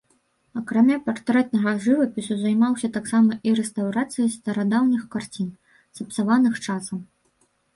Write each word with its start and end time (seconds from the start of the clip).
Акрамя 0.59 0.95
партрэтнага 1.09 1.73
жывапісу 1.83 2.37
займаўся 2.39 2.87
таксама 2.97 3.37
і 3.49 3.55
рэстаўрацыяй 3.59 4.33
старадаўніх 4.39 5.03
карцін, 5.17 5.49
сапсаваных 5.99 6.53
часам. 6.71 6.99